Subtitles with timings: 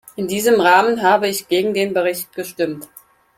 [0.15, 2.89] In diesem Rahmen habe ich gegen den Bericht gestimmt.